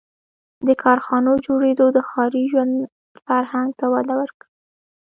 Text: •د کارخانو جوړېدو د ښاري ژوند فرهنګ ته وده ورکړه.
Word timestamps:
•د 0.67 0.69
کارخانو 0.83 1.31
جوړېدو 1.45 1.85
د 1.95 1.97
ښاري 2.09 2.43
ژوند 2.51 2.73
فرهنګ 3.25 3.69
ته 3.79 3.85
وده 3.93 4.13
ورکړه. 4.21 4.47